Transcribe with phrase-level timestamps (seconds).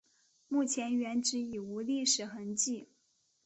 [0.47, 2.89] 目前原址已无历史痕迹。